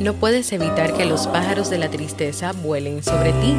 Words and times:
No 0.00 0.14
puedes 0.14 0.50
evitar 0.54 0.96
que 0.96 1.04
los 1.04 1.26
pájaros 1.26 1.68
de 1.68 1.76
la 1.76 1.90
tristeza 1.90 2.52
vuelen 2.52 3.02
sobre 3.02 3.32
ti, 3.32 3.54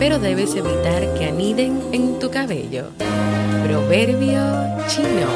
pero 0.00 0.18
debes 0.18 0.56
evitar 0.56 1.14
que 1.14 1.26
aniden 1.26 1.80
en 1.92 2.18
tu 2.18 2.28
cabello. 2.28 2.86
Proverbio 3.64 4.40
chino. 4.88 5.28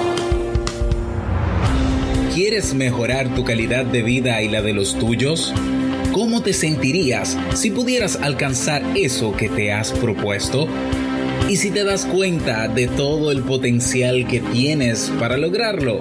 ¿Quieres 2.35 2.75
mejorar 2.75 3.33
tu 3.37 3.45
calidad 3.45 3.85
de 3.85 4.03
vida 4.03 4.43
y 4.43 4.49
la 4.49 4.61
de 4.61 4.73
los 4.73 4.99
tuyos? 4.99 5.55
¿Cómo 6.13 6.43
te 6.43 6.53
sentirías 6.53 7.39
si 7.55 7.71
pudieras 7.71 8.17
alcanzar 8.17 8.83
eso 8.97 9.37
que 9.37 9.49
te 9.49 9.73
has 9.73 9.93
propuesto? 9.93 10.67
¿Y 11.49 11.59
si 11.59 11.71
te 11.71 11.85
das 11.85 12.07
cuenta 12.07 12.67
de 12.67 12.89
todo 12.89 13.31
el 13.31 13.45
potencial 13.45 14.27
que 14.27 14.41
tienes 14.41 15.13
para 15.21 15.37
lograrlo? 15.37 16.01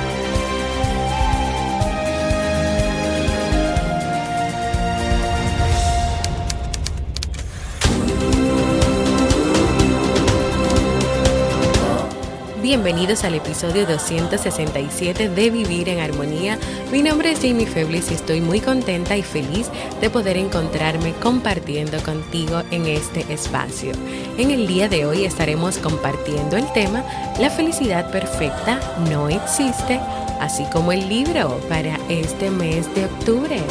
bienvenidos 12.83 13.23
al 13.25 13.35
episodio 13.35 13.85
267 13.85 15.29
de 15.29 15.49
Vivir 15.51 15.87
en 15.87 15.99
Armonía. 15.99 16.57
Mi 16.91 17.03
nombre 17.03 17.29
es 17.29 17.39
Jamie 17.39 17.67
Febles 17.67 18.09
y 18.09 18.15
estoy 18.15 18.41
muy 18.41 18.59
contenta 18.59 19.15
y 19.15 19.21
feliz 19.21 19.69
de 20.01 20.09
poder 20.09 20.35
encontrarme 20.35 21.13
compartiendo 21.13 22.01
contigo 22.01 22.63
en 22.71 22.87
este 22.87 23.31
espacio. 23.31 23.91
En 24.39 24.49
el 24.49 24.65
día 24.65 24.89
de 24.89 25.05
hoy 25.05 25.25
estaremos 25.25 25.77
compartiendo 25.77 26.57
el 26.57 26.73
tema 26.73 27.03
La 27.39 27.51
felicidad 27.51 28.09
perfecta 28.09 28.79
no 29.11 29.29
existe, 29.29 29.99
así 30.39 30.65
como 30.73 30.91
el 30.91 31.07
libro 31.07 31.59
para 31.69 31.99
este 32.09 32.49
mes 32.49 32.91
de 32.95 33.05
octubre. 33.05 33.61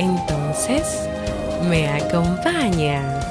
Entonces, 0.00 0.82
¿me 1.70 1.86
acompaña? 1.86 3.23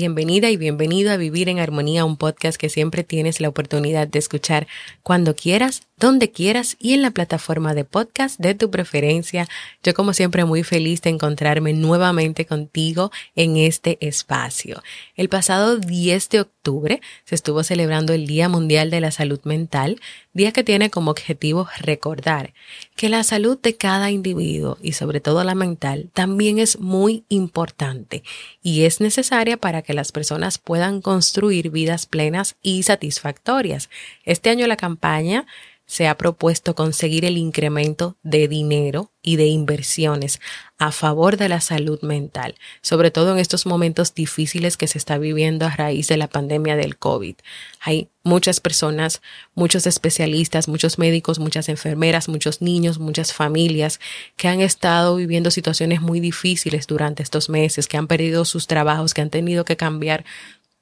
Bienvenida 0.00 0.48
y 0.48 0.56
bienvenido 0.56 1.12
a 1.12 1.18
Vivir 1.18 1.50
en 1.50 1.58
Armonía, 1.58 2.06
un 2.06 2.16
podcast 2.16 2.58
que 2.58 2.70
siempre 2.70 3.04
tienes 3.04 3.38
la 3.38 3.50
oportunidad 3.50 4.08
de 4.08 4.18
escuchar 4.18 4.66
cuando 5.02 5.36
quieras, 5.36 5.82
donde 5.98 6.30
quieras 6.30 6.76
y 6.78 6.94
en 6.94 7.02
la 7.02 7.10
plataforma 7.10 7.74
de 7.74 7.84
podcast 7.84 8.40
de 8.40 8.54
tu 8.54 8.70
preferencia. 8.70 9.46
Yo 9.82 9.92
como 9.92 10.14
siempre 10.14 10.46
muy 10.46 10.62
feliz 10.62 11.02
de 11.02 11.10
encontrarme 11.10 11.74
nuevamente 11.74 12.46
contigo 12.46 13.12
en 13.36 13.58
este 13.58 13.98
espacio. 14.00 14.82
El 15.16 15.28
pasado 15.28 15.76
10 15.76 16.30
de 16.30 16.40
octubre 16.40 17.02
se 17.26 17.34
estuvo 17.34 17.62
celebrando 17.62 18.14
el 18.14 18.26
Día 18.26 18.48
Mundial 18.48 18.88
de 18.88 19.02
la 19.02 19.10
Salud 19.10 19.40
Mental, 19.44 20.00
día 20.32 20.52
que 20.52 20.62
tiene 20.62 20.90
como 20.90 21.10
objetivo 21.10 21.68
recordar 21.80 22.54
que 22.96 23.08
la 23.08 23.24
salud 23.24 23.58
de 23.60 23.76
cada 23.76 24.10
individuo 24.10 24.78
y 24.80 24.92
sobre 24.92 25.20
todo 25.20 25.42
la 25.42 25.54
mental 25.54 26.10
también 26.14 26.58
es 26.58 26.78
muy 26.78 27.24
importante 27.28 28.22
y 28.62 28.84
es 28.84 29.00
necesaria 29.00 29.56
para 29.56 29.82
que 29.82 29.94
las 29.94 30.12
personas 30.12 30.58
puedan 30.58 31.00
construir 31.00 31.70
vidas 31.70 32.06
plenas 32.06 32.56
y 32.62 32.84
satisfactorias. 32.84 33.90
Este 34.24 34.50
año 34.50 34.66
la 34.66 34.76
campaña 34.76 35.46
se 35.90 36.06
ha 36.06 36.16
propuesto 36.16 36.76
conseguir 36.76 37.24
el 37.24 37.36
incremento 37.36 38.16
de 38.22 38.46
dinero 38.46 39.10
y 39.22 39.34
de 39.34 39.46
inversiones 39.46 40.38
a 40.78 40.92
favor 40.92 41.36
de 41.36 41.48
la 41.48 41.60
salud 41.60 42.00
mental, 42.02 42.54
sobre 42.80 43.10
todo 43.10 43.32
en 43.32 43.40
estos 43.40 43.66
momentos 43.66 44.14
difíciles 44.14 44.76
que 44.76 44.86
se 44.86 44.98
está 44.98 45.18
viviendo 45.18 45.66
a 45.66 45.70
raíz 45.70 46.06
de 46.06 46.16
la 46.16 46.28
pandemia 46.28 46.76
del 46.76 46.96
COVID. 46.96 47.34
Hay 47.80 48.08
muchas 48.22 48.60
personas, 48.60 49.20
muchos 49.56 49.84
especialistas, 49.88 50.68
muchos 50.68 50.96
médicos, 50.96 51.40
muchas 51.40 51.68
enfermeras, 51.68 52.28
muchos 52.28 52.62
niños, 52.62 53.00
muchas 53.00 53.32
familias 53.32 53.98
que 54.36 54.46
han 54.46 54.60
estado 54.60 55.16
viviendo 55.16 55.50
situaciones 55.50 56.00
muy 56.00 56.20
difíciles 56.20 56.86
durante 56.86 57.24
estos 57.24 57.48
meses, 57.48 57.88
que 57.88 57.96
han 57.96 58.06
perdido 58.06 58.44
sus 58.44 58.68
trabajos, 58.68 59.12
que 59.12 59.22
han 59.22 59.30
tenido 59.30 59.64
que 59.64 59.76
cambiar 59.76 60.24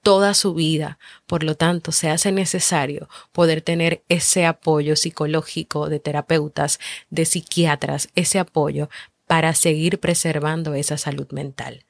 toda 0.03 0.34
su 0.34 0.54
vida. 0.54 0.98
Por 1.26 1.44
lo 1.44 1.54
tanto, 1.54 1.92
se 1.92 2.10
hace 2.10 2.32
necesario 2.32 3.09
poder 3.32 3.60
tener 3.62 4.04
ese 4.09 4.47
apoyo 4.47 4.97
psicológico 4.97 5.88
de 5.88 6.00
terapeutas, 6.00 6.78
de 7.10 7.25
psiquiatras, 7.25 8.09
ese 8.14 8.38
apoyo 8.38 8.88
para 9.26 9.54
seguir 9.54 10.00
preservando 10.00 10.75
esa 10.75 10.97
salud 10.97 11.31
mental. 11.32 11.84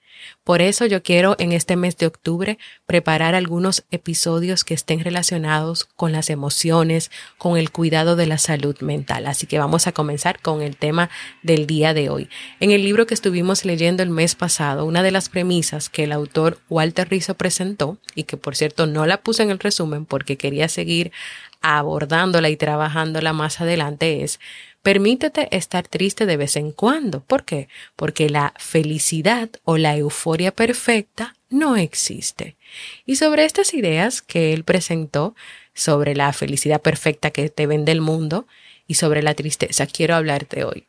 Por 0.45 0.63
eso 0.63 0.87
yo 0.87 1.03
quiero 1.03 1.37
en 1.39 1.53
este 1.53 1.77
mes 1.77 1.97
de 1.97 2.07
octubre 2.07 2.59
preparar 2.87 3.35
algunos 3.35 3.85
episodios 3.91 4.65
que 4.65 4.75
estén 4.75 5.01
relacionados 5.01 5.85
con 5.85 6.13
las 6.13 6.31
emociones, 6.31 7.11
con 7.37 7.57
el 7.57 7.71
cuidado 7.71 8.17
de 8.17 8.27
la 8.27 8.39
salud 8.39 8.79
mental. 8.81 9.27
Así 9.27 9.47
que 9.47 9.59
vamos 9.59 9.87
a 9.87 9.93
comenzar 9.93 10.41
con 10.41 10.63
el 10.63 10.77
tema 10.77 11.11
del 11.43 11.67
día 11.67 11.95
de 11.95 12.11
hoy. 12.11 12.29
En 12.61 12.71
el 12.71 12.83
libro 12.83 13.07
que 13.07 13.15
estuvimos 13.15 13.65
leyendo 13.65 14.03
el 14.03 14.11
mes 14.11 14.35
pasado, 14.35 14.85
una 14.85 15.03
de 15.03 15.11
las 15.11 15.29
premisas 15.29 15.89
que 15.89 16.05
el 16.05 16.13
autor 16.13 16.59
Walter 16.69 17.09
Rizzo 17.09 17.35
presentó, 17.35 17.99
y 18.15 18.25
que 18.25 18.37
por 18.37 18.57
cierto 18.57 18.87
no 18.87 19.07
la 19.07 19.21
puse 19.21 19.43
en 19.43 19.51
el 19.51 19.59
resumen 19.59 20.05
porque 20.05 20.37
quería 20.37 20.69
seguir 20.69 21.13
abordándola 21.61 22.49
y 22.49 22.57
trabajándola 22.57 23.33
más 23.33 23.61
adelante, 23.61 24.23
es 24.23 24.39
Permítete 24.83 25.55
estar 25.57 25.87
triste 25.89 26.25
de 26.27 26.37
vez 26.37 26.57
en 26.57 26.73
cuando. 26.73 27.21
¿Por 27.21 27.45
qué? 27.45 27.69
Porque 27.97 28.31
la 28.31 28.55
felicidad 28.59 29.51
o 29.65 29.77
la 29.77 29.97
euforia 29.97 30.53
perfecta 30.53 31.35
no 31.51 31.77
existe. 31.77 32.57
Y 33.05 33.17
sobre 33.17 33.45
estas 33.45 33.75
ideas 33.75 34.23
que 34.23 34.53
él 34.53 34.65
presentó, 34.65 35.35
sobre 35.75 36.15
la 36.15 36.33
felicidad 36.33 36.81
perfecta 36.81 37.31
que 37.31 37.51
te 37.51 37.67
vende 37.67 37.93
el 37.93 38.01
mundo 38.01 38.47
y 38.87 38.95
sobre 38.95 39.23
la 39.23 39.35
tristeza, 39.35 39.87
quiero 39.87 40.15
hablarte 40.15 40.65
hoy. 40.65 40.87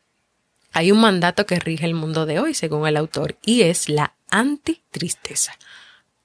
Hay 0.72 0.92
un 0.92 1.02
mandato 1.02 1.46
que 1.46 1.60
rige 1.60 1.86
el 1.86 1.96
mundo 1.96 2.26
de 2.26 2.40
hoy, 2.40 2.54
según 2.54 2.88
el 2.88 2.96
autor, 2.96 3.38
y 3.44 3.64
es 3.64 3.90
la 3.90 4.14
antitristeza 4.30 5.58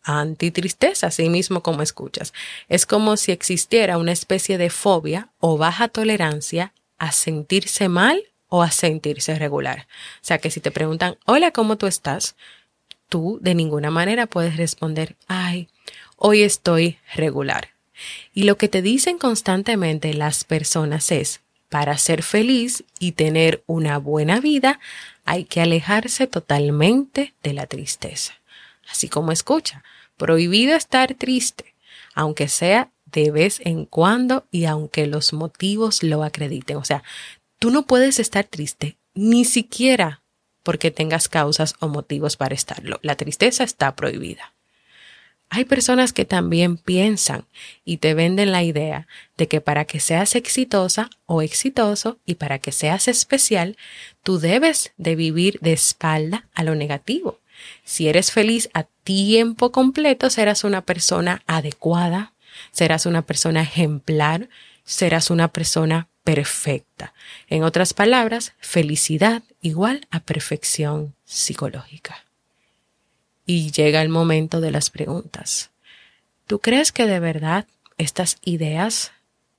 antitristeza, 0.05 1.09
así 1.09 1.29
mismo 1.29 1.63
como 1.63 1.83
escuchas. 1.83 2.33
Es 2.69 2.87
como 2.87 3.17
si 3.17 3.33
existiera 3.33 3.99
una 3.99 4.13
especie 4.13 4.59
de 4.59 4.71
fobia 4.71 5.31
o 5.41 5.57
baja 5.57 5.89
tolerancia 5.89 6.73
a 7.07 7.13
sentirse 7.13 7.89
mal 7.89 8.23
o 8.49 8.63
a 8.63 8.71
sentirse 8.71 9.39
regular. 9.39 9.87
O 10.23 10.25
sea 10.25 10.39
que 10.39 10.51
si 10.51 10.61
te 10.61 10.71
preguntan, 10.71 11.17
hola, 11.27 11.51
¿cómo 11.51 11.77
tú 11.77 11.87
estás? 11.87 12.37
Tú 13.09 13.39
de 13.43 13.55
ninguna 13.55 13.91
manera 13.91 14.27
puedes 14.27 14.57
responder, 14.57 15.17
ay, 15.27 15.69
hoy 16.17 16.43
estoy 16.43 16.99
regular. 17.15 17.71
Y 18.33 18.45
lo 18.45 18.57
que 18.57 18.69
te 18.69 18.83
dicen 18.83 19.19
constantemente 19.19 20.15
las 20.15 20.45
personas 20.45 21.11
es, 21.13 21.41
para 21.69 21.99
ser 21.99 22.23
feliz 22.23 22.85
y 22.99 23.13
tener 23.13 23.65
una 23.67 23.99
buena 23.99 24.41
vida, 24.41 24.79
hay 25.25 25.45
que 25.45 25.61
alejarse 25.61 26.27
totalmente 26.27 27.35
de 27.43 27.53
la 27.53 27.67
tristeza. 27.67 28.35
Así 28.89 29.09
como 29.09 29.33
escucha, 29.33 29.83
prohibido 30.17 30.77
estar 30.77 31.15
triste, 31.15 31.75
aunque 32.15 32.49
sea 32.49 32.91
de 33.15 33.31
vez 33.31 33.61
en 33.65 33.87
cuando 33.87 34.47
y 34.51 34.65
aunque 34.65 35.07
los 35.07 35.33
motivos 35.33 36.03
lo 36.03 36.25
acrediten. 36.25 36.77
O 36.77 36.85
sea, 36.85 37.03
tú 37.59 37.71
no 37.71 37.87
puedes 37.87 38.19
estar 38.19 38.45
triste 38.45 38.97
ni 39.15 39.45
siquiera 39.45 40.23
porque 40.65 40.91
tengas 40.91 41.29
causas 41.29 41.75
o 41.79 41.89
motivos 41.89 42.37
para 42.37 42.55
estarlo. 42.55 42.99
La 43.03 43.15
tristeza 43.15 43.65
está 43.65 43.95
prohibida. 43.95 44.53
Hay 45.51 45.65
personas 45.67 46.13
que 46.13 46.25
también 46.25 46.77
piensan 46.77 47.45
y 47.85 47.99
te 47.99 48.15
venden 48.15 48.51
la 48.51 48.65
idea 48.65 49.07
de 49.37 49.47
que 49.47 49.61
para 49.61 49.85
que 49.85 50.01
seas 50.01 50.35
exitosa 50.35 51.11
o 51.27 51.43
exitoso 51.43 52.19
y 52.27 52.37
para 52.37 52.59
que 52.59 52.73
seas 52.73 53.07
especial, 53.07 53.77
tú 54.25 54.39
debes 54.41 54.93
de 54.97 55.15
vivir 55.15 55.61
de 55.61 55.73
espalda 55.73 56.49
a 56.55 56.65
lo 56.65 56.75
negativo. 56.75 57.39
Si 57.85 58.09
eres 58.09 58.33
feliz 58.33 58.69
a 58.75 58.85
tiempo 59.05 59.71
completo, 59.71 60.29
serás 60.29 60.65
una 60.65 60.81
persona 60.81 61.43
adecuada, 61.47 62.33
serás 62.73 63.07
una 63.07 63.23
persona 63.23 63.63
ejemplar, 63.63 64.49
serás 64.85 65.31
una 65.31 65.49
persona 65.49 66.09
perfecta. 66.25 67.13
En 67.49 67.63
otras 67.63 67.93
palabras, 67.93 68.55
felicidad 68.59 69.43
igual 69.61 70.07
a 70.11 70.21
perfección 70.21 71.15
psicológica. 71.25 72.25
Y 73.47 73.71
llega 73.73 74.01
el 74.01 74.09
momento 74.09 74.61
de 74.61 74.71
las 74.71 74.91
preguntas. 74.91 75.71
¿Tú 76.47 76.61
crees 76.61 76.93
que 76.93 77.07
de 77.07 77.21
verdad 77.21 77.67
estas 77.99 78.39
ideas, 78.43 79.13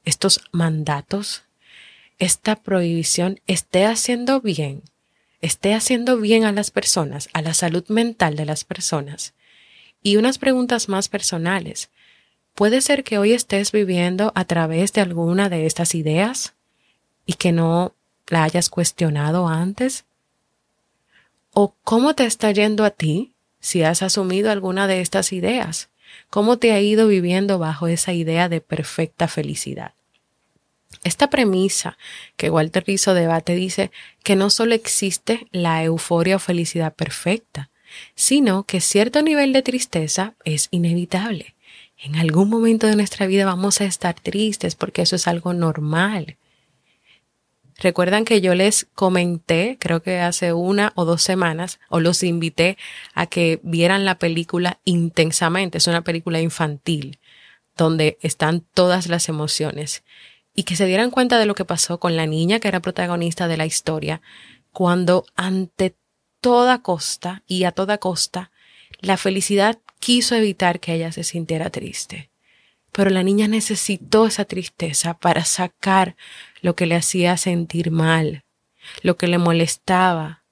estos 0.03 0.41
mandatos, 0.51 1.43
esta 2.17 2.55
prohibición 2.55 3.39
esté 3.45 3.85
haciendo 3.85 4.41
bien, 4.41 4.81
esté 5.41 5.73
haciendo 5.73 6.17
bien 6.17 6.45
a 6.45 6.51
las 6.51 6.71
personas, 6.71 7.29
a 7.33 7.41
la 7.41 7.53
salud 7.53 7.85
mental 7.89 8.35
de 8.35 8.45
las 8.45 8.63
personas? 8.63 9.33
Y 10.01 10.17
unas 10.17 10.37
preguntas 10.37 10.89
más 10.89 11.09
personales. 11.09 11.89
Puede 12.55 12.79
ser 12.79 13.03
que 13.03 13.17
hoy 13.17 13.33
estés 13.33 13.73
viviendo 13.73 14.31
a 14.33 14.45
través 14.45 14.93
de 14.93 15.01
alguna 15.01 15.49
de 15.49 15.65
estas 15.65 15.93
ideas 15.93 16.53
y 17.25 17.33
que 17.33 17.51
no 17.51 17.93
la 18.27 18.43
hayas 18.43 18.69
cuestionado 18.69 19.49
antes. 19.49 20.05
¿O 21.51 21.75
cómo 21.83 22.15
te 22.15 22.25
está 22.25 22.51
yendo 22.51 22.85
a 22.85 22.91
ti 22.91 23.33
si 23.59 23.83
has 23.83 24.01
asumido 24.01 24.51
alguna 24.51 24.87
de 24.87 25.01
estas 25.01 25.33
ideas? 25.33 25.89
¿Cómo 26.29 26.57
te 26.57 26.71
ha 26.71 26.79
ido 26.79 27.07
viviendo 27.07 27.59
bajo 27.59 27.87
esa 27.87 28.13
idea 28.13 28.47
de 28.47 28.61
perfecta 28.61 29.27
felicidad? 29.27 29.91
Esta 31.03 31.29
premisa 31.29 31.97
que 32.37 32.49
Walter 32.49 32.85
Rizzo 32.87 33.13
debate 33.13 33.53
dice 33.53 33.91
que 34.23 34.37
no 34.37 34.49
solo 34.49 34.75
existe 34.75 35.47
la 35.51 35.83
euforia 35.83 36.37
o 36.37 36.39
felicidad 36.39 36.93
perfecta, 36.93 37.69
sino 38.15 38.63
que 38.63 38.79
cierto 38.79 39.21
nivel 39.21 39.51
de 39.51 39.61
tristeza 39.61 40.35
es 40.45 40.69
inevitable. 40.71 41.54
En 42.05 42.17
algún 42.17 42.51
momento 42.51 42.85
de 42.85 42.95
nuestra 42.95 43.25
vida 43.25 43.45
vamos 43.45 43.81
a 43.81 43.85
estar 43.85 44.13
tristes 44.13 44.75
porque 44.75 45.01
eso 45.01 45.15
es 45.15 45.27
algo 45.27 45.53
normal. 45.53 46.37
Recuerdan 47.79 48.25
que 48.25 48.41
yo 48.41 48.53
les 48.53 48.85
comenté, 48.93 49.77
creo 49.79 50.03
que 50.03 50.19
hace 50.19 50.53
una 50.53 50.93
o 50.93 51.05
dos 51.05 51.23
semanas, 51.23 51.79
o 51.89 51.99
los 51.99 52.21
invité 52.21 52.77
a 53.15 53.25
que 53.25 53.59
vieran 53.63 54.05
la 54.05 54.19
película 54.19 54.79
intensamente. 54.85 55.79
Es 55.79 55.87
una 55.87 56.03
película 56.03 56.39
infantil 56.39 57.17
donde 57.75 58.19
están 58.21 58.61
todas 58.61 59.07
las 59.07 59.27
emociones 59.27 60.03
y 60.53 60.61
que 60.61 60.75
se 60.75 60.85
dieran 60.85 61.09
cuenta 61.09 61.39
de 61.39 61.47
lo 61.47 61.55
que 61.55 61.65
pasó 61.65 61.99
con 61.99 62.15
la 62.15 62.27
niña 62.27 62.59
que 62.59 62.67
era 62.67 62.83
protagonista 62.83 63.47
de 63.47 63.57
la 63.57 63.65
historia 63.65 64.21
cuando 64.71 65.25
ante 65.35 65.95
toda 66.39 66.83
costa 66.83 67.41
y 67.47 67.63
a 67.63 67.71
toda 67.71 67.97
costa 67.97 68.51
la 69.01 69.17
felicidad 69.17 69.79
quiso 70.05 70.35
evitar 70.35 70.79
que 70.79 70.93
ella 70.93 71.11
se 71.11 71.23
sintiera 71.23 71.71
triste. 71.71 72.29
Pero 72.91 73.09
la 73.09 73.23
niña 73.23 73.47
necesitó 73.47 74.27
esa 74.27 74.45
tristeza 74.45 75.17
para 75.17 75.43
sacar 75.45 76.15
lo 76.61 76.75
que 76.75 76.85
le 76.85 76.93
hacía 76.93 77.37
sentir 77.37 77.89
mal, 77.89 78.43
lo 79.01 79.17
que 79.17 79.25
le 79.25 79.39
molestaba, 79.39 80.43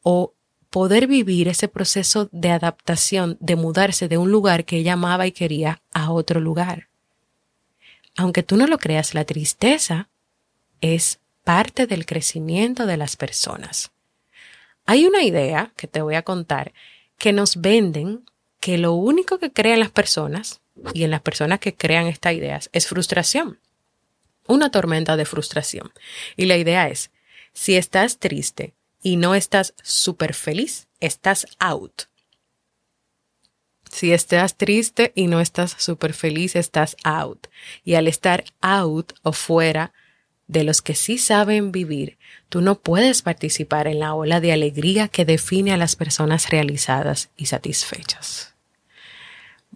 o 0.00 0.32
poder 0.70 1.06
vivir 1.06 1.48
ese 1.48 1.68
proceso 1.68 2.30
de 2.32 2.50
adaptación, 2.50 3.36
de 3.40 3.56
mudarse 3.56 4.08
de 4.08 4.16
un 4.16 4.30
lugar 4.30 4.64
que 4.64 4.78
ella 4.78 4.94
amaba 4.94 5.26
y 5.26 5.32
quería 5.32 5.82
a 5.92 6.10
otro 6.10 6.40
lugar. 6.40 6.88
Aunque 8.16 8.42
tú 8.42 8.56
no 8.56 8.66
lo 8.66 8.78
creas, 8.78 9.12
la 9.12 9.26
tristeza 9.26 10.08
es 10.80 11.20
parte 11.44 11.86
del 11.86 12.06
crecimiento 12.06 12.86
de 12.86 12.96
las 12.96 13.16
personas. 13.16 13.90
Hay 14.86 15.04
una 15.04 15.24
idea 15.24 15.74
que 15.76 15.88
te 15.88 16.00
voy 16.00 16.14
a 16.14 16.22
contar 16.22 16.72
que 17.18 17.34
nos 17.34 17.60
venden 17.60 18.24
que 18.64 18.78
lo 18.78 18.94
único 18.94 19.38
que 19.38 19.52
crean 19.52 19.80
las 19.80 19.90
personas 19.90 20.62
y 20.94 21.04
en 21.04 21.10
las 21.10 21.20
personas 21.20 21.58
que 21.58 21.74
crean 21.74 22.06
estas 22.06 22.32
ideas 22.32 22.70
es 22.72 22.86
frustración. 22.86 23.58
Una 24.46 24.70
tormenta 24.70 25.18
de 25.18 25.26
frustración. 25.26 25.92
Y 26.34 26.46
la 26.46 26.56
idea 26.56 26.88
es, 26.88 27.10
si 27.52 27.76
estás 27.76 28.16
triste 28.16 28.72
y 29.02 29.16
no 29.16 29.34
estás 29.34 29.74
súper 29.82 30.32
feliz, 30.32 30.88
estás 31.00 31.46
out. 31.58 32.04
Si 33.92 34.14
estás 34.14 34.56
triste 34.56 35.12
y 35.14 35.26
no 35.26 35.42
estás 35.42 35.76
súper 35.78 36.14
feliz, 36.14 36.56
estás 36.56 36.96
out. 37.04 37.48
Y 37.84 37.96
al 37.96 38.08
estar 38.08 38.44
out 38.62 39.12
o 39.22 39.34
fuera 39.34 39.92
de 40.46 40.64
los 40.64 40.80
que 40.80 40.94
sí 40.94 41.18
saben 41.18 41.70
vivir, 41.70 42.16
tú 42.48 42.62
no 42.62 42.80
puedes 42.80 43.20
participar 43.20 43.88
en 43.88 43.98
la 43.98 44.14
ola 44.14 44.40
de 44.40 44.54
alegría 44.54 45.08
que 45.08 45.26
define 45.26 45.74
a 45.74 45.76
las 45.76 45.96
personas 45.96 46.48
realizadas 46.48 47.28
y 47.36 47.44
satisfechas. 47.44 48.53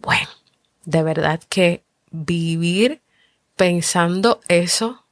Bueno, 0.01 0.29
de 0.85 1.03
verdad 1.03 1.41
que 1.49 1.83
vivir 2.11 3.01
pensando 3.57 4.41
eso 4.49 5.05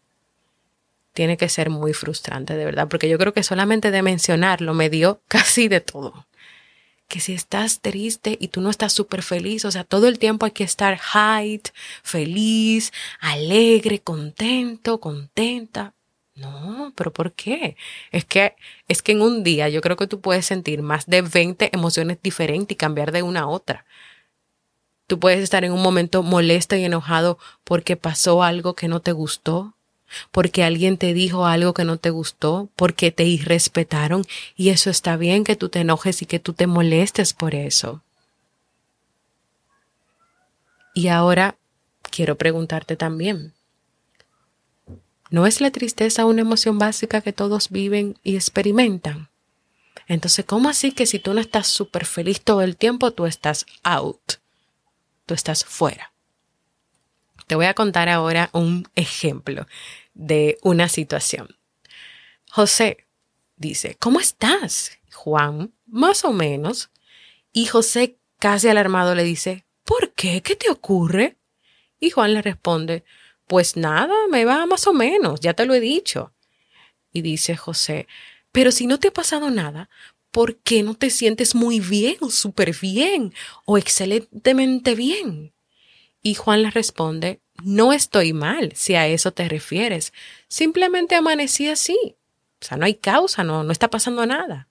tiene 1.13 1.37
que 1.37 1.49
ser 1.49 1.71
muy 1.71 1.93
frustrante, 1.93 2.55
de 2.57 2.65
verdad, 2.65 2.89
porque 2.89 3.09
yo 3.09 3.19
creo 3.19 3.33
que 3.33 3.43
solamente 3.43 3.91
de 3.91 4.03
mencionarlo 4.03 4.75
me 4.75 4.91
dio 4.91 5.23
casi 5.29 5.69
de 5.69 5.81
todo. 5.81 6.27
Que 7.09 7.21
si 7.21 7.35
estás 7.35 7.81
triste 7.81 8.37
y 8.41 8.49
tú 8.49 8.61
no 8.61 8.71
estás 8.71 8.93
súper 8.93 9.23
feliz, 9.23 9.65
o 9.65 9.71
sea, 9.71 9.85
todo 9.85 10.09
el 10.09 10.19
tiempo 10.19 10.45
hay 10.45 10.53
que 10.53 10.65
estar 10.65 10.97
high, 10.97 11.61
feliz, 12.03 12.93
alegre, 13.21 14.01
contento, 14.01 15.01
contenta. 15.01 15.95
No, 16.35 16.93
pero 16.97 17.13
¿por 17.13 17.33
qué? 17.33 17.77
Es 18.11 18.25
que, 18.25 18.57
es 18.89 19.03
que 19.03 19.13
en 19.13 19.23
un 19.23 19.43
día 19.43 19.69
yo 19.69 19.81
creo 19.81 19.97
que 19.97 20.07
tú 20.07 20.21
puedes 20.21 20.47
sentir 20.47 20.83
más 20.83 21.07
de 21.07 21.23
20 21.23 21.71
emociones 21.75 22.19
diferentes 22.23 22.75
y 22.75 22.77
cambiar 22.77 23.11
de 23.13 23.23
una 23.23 23.43
a 23.43 23.47
otra. 23.47 23.87
Tú 25.07 25.21
puedes 25.21 25.41
estar 25.41 25.65
en 25.65 25.73
un 25.73 25.83
momento 25.83 26.23
molesto 26.23 26.75
y 26.77 26.85
enojado 26.85 27.39
porque 27.65 27.97
pasó 27.97 28.43
algo 28.43 28.75
que 28.75 28.89
no 28.89 29.01
te 29.01 29.13
gustó, 29.13 29.75
porque 30.31 30.65
alguien 30.65 30.99
te 30.99 31.15
dijo 31.15 31.47
algo 31.47 31.75
que 31.75 31.85
no 31.85 31.97
te 31.97 32.11
gustó, 32.11 32.69
porque 32.77 33.13
te 33.13 33.25
irrespetaron 33.25 34.25
y 34.57 34.71
eso 34.71 34.91
está 34.91 35.17
bien 35.17 35.45
que 35.45 35.57
tú 35.57 35.69
te 35.69 35.81
enojes 35.81 36.23
y 36.23 36.27
que 36.27 36.41
tú 36.41 36.53
te 36.53 36.67
molestes 36.67 37.33
por 37.33 37.55
eso. 37.55 38.03
Y 40.95 41.09
ahora 41.09 41.57
quiero 42.11 42.37
preguntarte 42.37 42.97
también, 42.97 43.53
¿no 45.31 45.47
es 45.47 45.61
la 45.61 45.71
tristeza 45.71 46.25
una 46.25 46.41
emoción 46.41 46.79
básica 46.79 47.21
que 47.21 47.33
todos 47.33 47.71
viven 47.71 48.19
y 48.25 48.35
experimentan? 48.35 49.29
Entonces, 50.09 50.45
¿cómo 50.45 50.69
así 50.69 50.93
que 50.93 51.07
si 51.07 51.19
tú 51.19 51.35
no 51.35 51.41
estás 51.41 51.67
súper 51.67 52.07
feliz 52.07 52.41
todo 52.41 52.63
el 52.63 52.77
tiempo, 52.77 53.11
tú 53.11 53.27
estás 53.27 53.67
out? 53.83 54.39
Tú 55.27 55.35
estás 55.35 55.65
fuera. 55.65 56.13
Te 57.47 57.55
voy 57.55 57.67
a 57.67 57.75
contar 57.75 58.09
ahora 58.09 58.51
un 58.53 58.89
ejemplo 58.95 59.67
de 60.15 60.59
una 60.63 60.89
situación. 60.89 61.57
José 62.51 63.07
dice, 63.57 63.97
¿cómo 64.01 64.21
estás? 64.21 64.99
Juan, 65.13 65.73
más 65.87 66.25
o 66.25 66.33
menos. 66.33 66.91
Y 67.53 67.67
José, 67.67 68.19
casi 68.39 68.69
alarmado, 68.69 69.15
le 69.15 69.25
dice, 69.25 69.67
¿por 69.85 70.13
qué? 70.13 70.43
¿Qué 70.43 70.57
te 70.57 70.71
ocurre? 70.71 71.37
Y 72.01 72.11
Juan 72.11 72.35
le 72.35 72.43
responde, 72.43 73.05
pues 73.47 73.77
nada, 73.77 74.15
me 74.31 74.45
va 74.45 74.67
más 74.67 74.87
o 74.87 74.93
menos, 74.93 75.41
ya 75.41 75.55
te 75.55 75.67
lo 75.67 75.75
he 75.75 75.81
dicho. 75.81 76.33
Y 77.13 77.23
dice 77.23 77.57
José, 77.57 78.09
pero 78.53 78.73
si 78.73 78.87
no 78.87 78.99
te 78.99 79.09
ha 79.09 79.13
pasado 79.13 79.51
nada, 79.51 79.89
¿por 80.37 80.57
qué 80.57 80.83
no 80.83 80.93
te 80.93 81.09
sientes 81.09 81.55
muy 81.55 81.81
bien 81.81 82.19
o 82.21 82.31
súper 82.31 82.77
bien 82.79 83.33
o 83.65 83.79
excelentemente 83.79 84.95
bien? 84.95 85.55
Y 86.21 86.35
Juan 86.35 86.61
le 86.61 86.71
responde, 86.71 87.41
no 87.65 87.95
estoy 87.95 88.35
mal, 88.35 88.73
si 88.75 88.97
a 88.97 89.07
eso 89.07 89.33
te 89.33 89.49
refieres. 89.49 90.13
Simplemente 90.49 91.15
amanecí 91.15 91.69
así. 91.69 91.97
O 92.61 92.67
sea, 92.67 92.77
no 92.77 92.85
hay 92.85 92.97
causa, 92.97 93.45
no, 93.45 93.65
no 93.65 93.73
está 93.73 93.89
pasando 93.89 94.27
nada. 94.27 94.69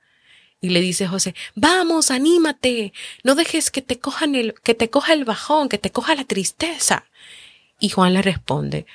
Y 0.62 0.69
le 0.69 0.81
dice 0.81 1.07
José, 1.07 1.34
vamos, 1.55 2.12
anímate, 2.12 2.93
no 3.24 3.34
dejes 3.34 3.72
que 3.72 3.81
te 3.81 3.98
cojan 3.98 4.36
el, 4.36 4.53
que 4.53 4.75
te 4.75 4.91
coja 4.91 5.13
el 5.13 5.25
bajón, 5.25 5.67
que 5.67 5.79
te 5.79 5.89
coja 5.89 6.13
la 6.13 6.25
tristeza. 6.25 7.05
Y 7.79 7.89
Juan 7.89 8.13
le 8.13 8.22
responde, 8.22 8.86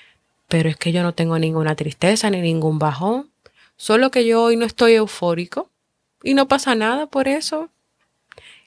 pero 0.47 0.69
es 0.69 0.77
que 0.77 0.93
yo 0.93 1.03
no 1.03 1.15
tengo 1.15 1.37
ninguna 1.37 1.75
tristeza 1.75 2.31
ni 2.31 2.41
ningún 2.41 2.79
bajón, 2.79 3.33
solo 3.77 4.13
que 4.13 4.25
yo 4.25 4.45
hoy 4.45 4.57
no 4.57 4.67
estoy 4.67 4.93
eufórico 4.93 5.70
y 6.23 6.35
no 6.35 6.49
pasa 6.49 6.75
nada 6.75 7.07
por 7.07 7.29
eso. 7.29 7.71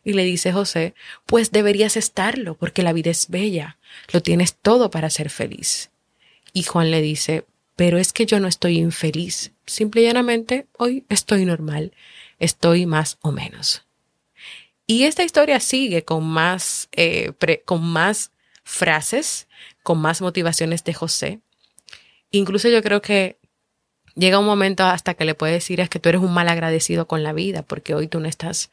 Y 0.04 0.14
le 0.14 0.24
dice 0.24 0.52
José, 0.52 0.96
pues 1.26 1.52
deberías 1.52 1.96
estarlo, 1.96 2.56
porque 2.56 2.84
la 2.84 2.94
vida 2.94 3.12
es 3.12 3.30
bella, 3.30 3.78
lo 4.12 4.22
tienes 4.22 4.56
todo 4.56 4.90
para 4.90 5.10
ser 5.10 5.30
feliz. 5.30 5.92
Y 6.52 6.64
Juan 6.64 6.92
le 6.92 7.02
dice, 7.02 7.46
pero 7.76 7.98
es 7.98 8.14
que 8.14 8.26
yo 8.26 8.40
no 8.40 8.48
estoy 8.48 8.78
infeliz, 8.78 9.54
simple 9.66 10.02
y 10.02 10.06
llanamente 10.06 10.68
hoy 10.78 11.06
estoy 11.10 11.46
normal, 11.46 11.94
estoy 12.40 12.86
más 12.86 13.18
o 13.22 13.32
menos. 13.32 13.86
Y 14.86 15.04
esta 15.04 15.24
historia 15.24 15.60
sigue 15.60 16.04
con 16.04 16.26
más, 16.26 16.90
eh, 16.92 17.32
con 17.66 17.84
más 17.84 18.32
frases, 18.64 19.48
con 19.82 20.00
más 20.00 20.22
motivaciones 20.22 20.84
de 20.84 20.94
José. 20.94 21.40
Incluso 22.32 22.68
yo 22.68 22.84
creo 22.84 23.02
que 23.02 23.38
llega 24.16 24.40
un 24.40 24.46
momento 24.46 24.84
hasta 24.84 25.14
que 25.14 25.26
le 25.26 25.36
puedes 25.36 25.56
decir 25.56 25.80
es 25.80 25.90
que 25.90 26.00
tú 26.00 26.10
eres 26.10 26.22
un 26.22 26.34
mal 26.34 26.48
agradecido 26.50 27.08
con 27.08 27.24
la 27.24 27.34
vida 27.34 27.64
porque 27.64 27.96
hoy 27.96 28.08
tú 28.08 28.20
no 28.20 28.28
estás 28.28 28.70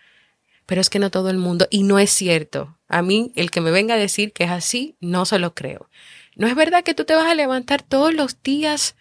pero 0.71 0.81
es 0.81 0.89
que 0.89 1.01
no 1.01 1.11
todo 1.11 1.31
el 1.31 1.37
mundo, 1.37 1.67
y 1.69 1.83
no 1.83 1.99
es 1.99 2.13
cierto. 2.13 2.77
A 2.87 3.03
mí, 3.03 3.33
el 3.35 3.51
que 3.51 3.61
me 3.61 3.73
venga 3.73 3.95
a 3.95 3.99
decir 3.99 4.33
que 4.33 4.45
es 4.45 4.51
así, 4.51 4.95
no 5.01 5.25
se 5.25 5.41
lo 5.41 5.53
creo. 5.53 5.91
No 6.37 6.47
es 6.47 6.55
verdad 6.55 6.85
que 6.85 6.95
tú 6.95 7.05
te 7.05 7.17
vas 7.17 7.27
a 7.27 7.35
levantar 7.35 7.83
todos 7.83 8.15
los 8.15 8.41
días 8.45 8.95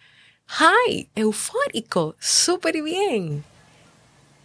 high, 0.48 1.10
eufórico, 1.13 2.15
súper 2.17 2.81
bien. 2.81 3.43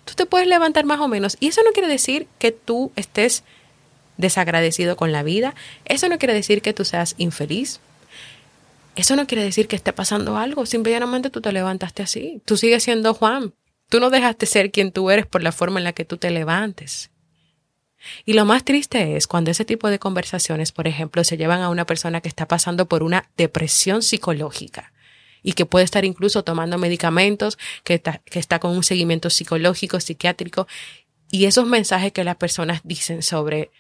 Tú 0.05 0.13
te 0.13 0.27
puedes 0.27 0.47
levantar 0.47 0.85
más 0.85 1.01
o 1.01 1.09
menos. 1.09 1.39
Y 1.41 1.47
eso 1.49 1.63
no 1.65 1.73
quiere 1.73 1.89
decir 1.89 2.27
que 2.39 2.53
tú 2.53 2.93
estés 2.95 3.43
desagradecido 4.19 4.95
con 4.99 5.11
la 5.11 5.23
vida. 5.23 5.55
Eso 5.87 6.11
no 6.11 6.19
quiere 6.19 6.35
decir 6.35 6.61
que 6.61 6.75
tú 6.75 6.85
seas 6.85 7.15
infeliz. 7.17 7.81
Eso 8.97 9.17
no 9.17 9.27
quiere 9.27 9.43
decir 9.43 9.67
que 9.67 9.77
esté 9.77 9.93
pasando 9.93 10.37
algo. 10.37 10.67
Simplemente 10.67 11.31
tú 11.31 11.41
te 11.41 11.53
levantaste 11.53 12.03
así. 12.03 12.43
Tú 12.45 12.57
sigues 12.57 12.83
siendo 12.83 13.15
Juan. 13.15 13.55
Tú 13.89 14.01
no 14.01 14.11
dejaste 14.11 14.47
ser 14.47 14.71
quien 14.71 14.93
tú 14.93 15.11
eres 15.11 15.27
por 15.27 15.43
la 15.43 15.53
forma 15.53 15.81
en 15.81 15.85
la 15.85 15.93
que 15.93 16.05
tú 16.05 16.17
te 16.17 16.31
levantes. 16.31 17.11
Y 18.25 18.35
lo 18.35 18.45
más 18.45 18.65
triste 18.65 19.17
es 19.17 19.27
cuando 19.27 19.51
ese 19.51 19.65
tipo 19.65 19.89
de 19.89 19.99
conversaciones, 19.99 20.73
por 20.73 20.87
ejemplo, 20.87 21.25
se 21.25 21.37
llevan 21.37 21.63
a 21.63 21.71
una 21.71 21.87
persona 21.87 22.21
que 22.21 22.29
está 22.29 22.47
pasando 22.47 22.87
por 22.87 23.03
una 23.03 23.31
depresión 23.37 24.03
psicológica 24.03 24.93
y 25.43 25.53
que 25.53 25.67
puede 25.67 25.85
estar 25.85 26.05
incluso 26.05 26.45
tomando 26.45 26.79
medicamentos, 26.79 27.59
que 27.83 27.95
está, 27.95 28.19
que 28.25 28.39
está 28.39 28.59
con 28.59 28.73
un 28.73 28.83
seguimiento 28.83 29.31
psicológico, 29.31 30.01
psiquiátrico, 30.01 30.67
y 31.31 31.47
esos 31.47 31.67
mensajes 31.67 32.13
que 32.13 32.25
las 32.25 32.37
personas 32.37 32.81
dicen 32.85 33.23
sobre, 33.23 33.71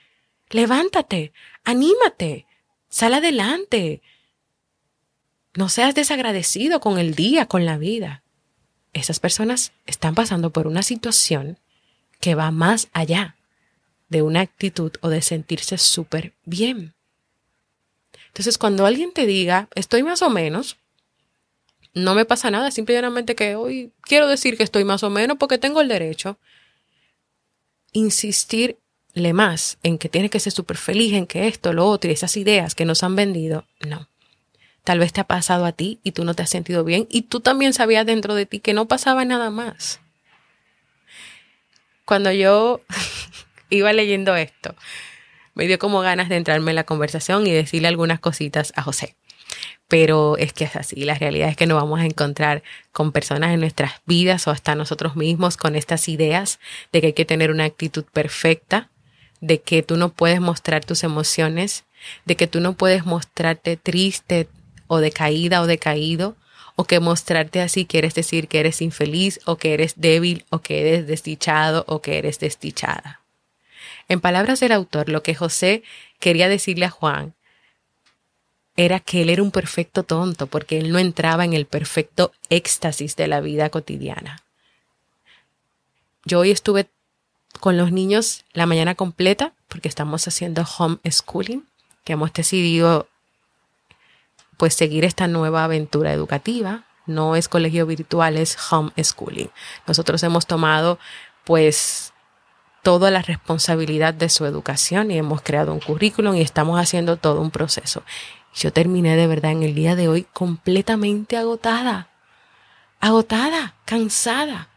levántate, 0.50 1.33
anímate, 1.64 2.47
sal 2.88 3.14
adelante, 3.14 4.02
no 5.54 5.68
seas 5.68 5.94
desagradecido 5.94 6.80
con 6.80 6.99
el 6.99 7.14
día, 7.14 7.46
con 7.46 7.64
la 7.64 7.78
vida. 7.78 8.23
Esas 8.92 9.20
personas 9.20 9.73
están 9.87 10.14
pasando 10.14 10.50
por 10.50 10.66
una 10.66 10.82
situación 10.82 11.58
que 12.20 12.34
va 12.34 12.50
más 12.50 12.88
allá 12.92 13.37
de 14.08 14.23
una 14.23 14.40
actitud 14.40 14.92
o 15.00 15.08
de 15.08 15.23
sentirse 15.23 15.78
súper 15.78 16.32
bien. 16.44 16.94
Entonces, 18.28 18.58
cuando 18.58 18.87
alguien 18.87 19.12
te 19.12 19.26
diga, 19.26 19.68
estoy 19.75 20.02
más 20.02 20.23
o 20.23 20.30
menos, 20.30 20.76
no 21.94 22.14
me 22.14 22.25
pasa 22.25 22.50
nada, 22.50 22.70
simplemente 22.70 23.37
que 23.37 23.54
hoy 23.54 23.92
quiero 24.02 24.26
decir 24.26 24.56
que 24.56 24.64
estoy 24.64 24.84
más 24.84 25.02
o 25.04 25.11
menos 25.11 25.37
porque 25.38 25.58
tengo 25.58 25.80
el 25.80 25.88
derecho. 25.88 26.38
Insistirle 27.92 29.32
más 29.32 29.78
en 29.84 29.99
que 29.99 30.08
tiene 30.08 30.30
que 30.30 30.40
ser 30.40 30.52
súper 30.52 30.76
feliz, 30.76 31.12
en 31.12 31.26
que 31.26 31.46
esto, 31.46 31.73
lo 31.73 31.87
otro 31.87 32.11
y 32.11 32.14
esas 32.14 32.37
ideas 32.37 32.75
que 32.75 32.84
nos 32.84 33.04
han 33.04 33.14
vendido, 33.14 33.66
no. 33.87 34.08
Tal 34.85 34.99
vez 34.99 35.12
te 35.12 35.21
ha 35.21 35.25
pasado 35.25 35.64
a 35.64 35.73
ti 35.73 35.99
y 36.05 36.12
tú 36.12 36.25
no 36.25 36.35
te 36.35 36.43
has 36.43 36.50
sentido 36.50 36.85
bien 36.85 37.07
y 37.11 37.23
tú 37.23 37.41
también 37.41 37.73
sabías 37.73 38.07
dentro 38.07 38.35
de 38.35 38.47
ti 38.47 38.61
que 38.61 38.75
no 38.75 38.87
pasaba 38.87 39.25
nada 39.25 39.50
más. 39.50 40.00
Cuando 42.05 42.31
yo 42.33 42.81
iba 43.71 43.93
leyendo 43.93 44.37
esto, 44.37 44.75
me 45.55 45.67
dio 45.67 45.79
como 45.79 46.00
ganas 46.00 46.29
de 46.29 46.37
entrarme 46.37 46.73
en 46.73 46.76
la 46.76 46.85
conversación 46.85 47.47
y 47.47 47.53
decirle 47.53 47.88
algunas 47.88 48.21
cositas 48.21 48.73
a 48.76 48.83
José 48.83 49.17
pero 49.88 50.37
es 50.38 50.53
que 50.53 50.64
es 50.64 50.76
así. 50.76 51.05
La 51.05 51.14
realidad 51.14 51.49
es 51.49 51.57
que 51.57 51.67
nos 51.67 51.81
vamos 51.81 52.00
a 52.00 52.05
encontrar 52.05 52.62
con 52.93 53.12
personas 53.12 53.53
en 53.53 53.61
nuestras 53.61 53.93
vidas 54.07 54.47
o 54.49 54.50
hasta 54.50 54.75
nosotros 54.75 55.17
mismos 55.17 55.57
con 55.57 55.76
estas 55.76 56.09
ideas 56.09 56.59
de 56.93 57.00
que 57.00 57.09
hay 57.09 57.12
que 57.12 57.25
tener 57.25 57.50
una 57.50 57.64
actitud 57.64 58.05
perfecta, 58.12 58.91
de 59.41 59.61
que 59.61 59.83
tú 59.83 59.97
no 59.97 60.09
puedes 60.09 60.41
mostrar 60.41 60.85
tus 60.85 61.05
emociones, 61.05 61.85
de 62.25 62.37
que 62.37 62.47
tú 62.47 62.61
no 62.61 62.73
puedes 62.75 63.07
mostrarte 63.07 63.76
triste 63.76 64.49
o 64.94 65.00
decaída 65.00 65.60
o 65.60 65.66
decaído, 65.66 66.36
o 66.76 66.84
que 66.84 67.00
mostrarte 67.00 67.60
así 67.60 67.86
quieres 67.86 68.14
decir 68.14 68.48
que 68.48 68.60
eres 68.60 68.82
infeliz 68.82 69.40
o 69.44 69.56
que 69.56 69.74
eres 69.74 69.94
débil 69.96 70.44
o 70.50 70.58
que 70.60 70.80
eres 70.80 71.06
desdichado 71.06 71.84
o 71.86 72.00
que 72.02 72.18
eres 72.18 72.38
desdichada. 72.40 73.20
En 74.08 74.20
palabras 74.20 74.60
del 74.60 74.72
autor, 74.72 75.08
lo 75.08 75.22
que 75.22 75.34
José 75.34 75.82
quería 76.18 76.48
decirle 76.48 76.86
a 76.86 76.90
Juan 76.90 77.34
era 78.76 78.98
que 78.98 79.22
él 79.22 79.30
era 79.30 79.42
un 79.42 79.52
perfecto 79.52 80.02
tonto 80.02 80.46
porque 80.46 80.78
él 80.78 80.90
no 80.90 80.98
entraba 80.98 81.44
en 81.44 81.52
el 81.52 81.66
perfecto 81.66 82.32
éxtasis 82.50 83.14
de 83.14 83.28
la 83.28 83.40
vida 83.40 83.70
cotidiana. 83.70 84.42
Yo 86.24 86.40
hoy 86.40 86.50
estuve 86.50 86.88
con 87.60 87.76
los 87.76 87.92
niños 87.92 88.44
la 88.52 88.66
mañana 88.66 88.94
completa 88.94 89.52
porque 89.68 89.88
estamos 89.88 90.26
haciendo 90.26 90.64
home 90.78 90.98
schooling, 91.08 91.62
que 92.04 92.14
hemos 92.14 92.32
decidido 92.32 93.08
pues 94.56 94.75
seguir 94.75 95.04
esta 95.04 95.26
nueva 95.26 95.64
aventura 95.64 96.12
educativa. 96.12 96.84
No 97.06 97.37
es 97.37 97.49
colegio 97.49 97.87
virtual, 97.87 98.37
es 98.37 98.56
home 98.70 98.92
schooling. 99.02 99.49
Nosotros 99.87 100.23
hemos 100.23 100.46
tomado 100.46 100.99
pues 101.44 102.14
toda 102.82 103.11
la 103.11 103.23
responsabilidad 103.23 104.14
de 104.14 104.28
su 104.28 104.44
educación 104.46 105.11
y 105.11 105.18
hemos 105.18 105.42
creado 105.42 105.73
un 105.73 105.80
currículum 105.80 106.37
y 106.37 106.42
estamos 106.42 106.78
haciendo 106.78 107.16
todo 107.16 107.40
un 107.40 107.50
proceso. 107.50 108.02
Yo 108.54 108.73
terminé 108.73 109.16
de 109.16 109.26
verdad 109.26 109.52
en 109.52 109.62
el 109.62 109.75
día 109.75 109.96
de 109.96 110.06
hoy 110.06 110.26
completamente 110.32 111.37
agotada, 111.37 112.08
agotada, 113.00 113.75
cansada. 113.84 114.68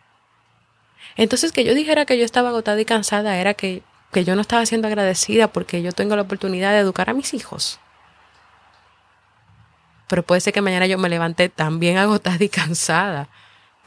Entonces 1.17 1.51
que 1.51 1.63
yo 1.63 1.75
dijera 1.75 2.05
que 2.05 2.17
yo 2.17 2.25
estaba 2.25 2.50
agotada 2.50 2.79
y 2.79 2.86
cansada 2.86 3.38
era 3.38 3.53
que, 3.53 3.84
que 4.12 4.24
yo 4.24 4.36
no 4.36 4.41
estaba 4.41 4.65
siendo 4.65 4.88
agradecida 4.88 5.50
porque 5.50 5.81
yo 5.81 5.91
tengo 5.91 6.15
la 6.15 6.24
oportunidad 6.24 6.72
de 6.72 6.79
educar 6.79 7.10
a 7.10 7.13
mis 7.13 7.34
hijos. 7.34 7.79
Pero 10.08 10.24
puede 10.24 10.42
ser 10.42 10.54
que 10.54 10.62
mañana 10.62 10.88
yo 10.88 10.98
me 10.98 11.10
levante 11.10 11.50
también 11.50 11.98
agotada 11.98 12.44
y 12.44 12.50
cansada 12.50 13.30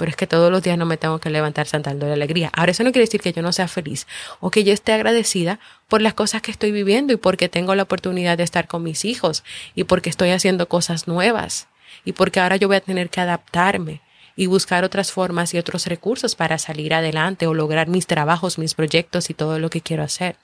pero 0.00 0.08
es 0.08 0.16
que 0.16 0.26
todos 0.26 0.50
los 0.50 0.62
días 0.62 0.78
no 0.78 0.86
me 0.86 0.96
tengo 0.96 1.18
que 1.18 1.28
levantar 1.28 1.66
saltando 1.66 2.06
de 2.06 2.14
alegría. 2.14 2.50
Ahora, 2.54 2.70
eso 2.70 2.82
no 2.82 2.90
quiere 2.90 3.04
decir 3.04 3.20
que 3.20 3.34
yo 3.34 3.42
no 3.42 3.52
sea 3.52 3.68
feliz 3.68 4.06
o 4.40 4.50
que 4.50 4.64
yo 4.64 4.72
esté 4.72 4.94
agradecida 4.94 5.60
por 5.88 6.00
las 6.00 6.14
cosas 6.14 6.40
que 6.40 6.50
estoy 6.50 6.72
viviendo 6.72 7.12
y 7.12 7.16
porque 7.16 7.50
tengo 7.50 7.74
la 7.74 7.82
oportunidad 7.82 8.38
de 8.38 8.44
estar 8.44 8.66
con 8.66 8.82
mis 8.82 9.04
hijos 9.04 9.44
y 9.74 9.84
porque 9.84 10.08
estoy 10.08 10.30
haciendo 10.30 10.70
cosas 10.70 11.06
nuevas 11.06 11.68
y 12.06 12.12
porque 12.12 12.40
ahora 12.40 12.56
yo 12.56 12.66
voy 12.66 12.78
a 12.78 12.80
tener 12.80 13.10
que 13.10 13.20
adaptarme 13.20 14.00
y 14.36 14.46
buscar 14.46 14.84
otras 14.84 15.12
formas 15.12 15.52
y 15.52 15.58
otros 15.58 15.84
recursos 15.84 16.34
para 16.34 16.56
salir 16.56 16.94
adelante 16.94 17.46
o 17.46 17.52
lograr 17.52 17.88
mis 17.88 18.06
trabajos, 18.06 18.56
mis 18.56 18.72
proyectos 18.72 19.28
y 19.28 19.34
todo 19.34 19.58
lo 19.58 19.68
que 19.68 19.82
quiero 19.82 20.02
hacer. 20.02 20.36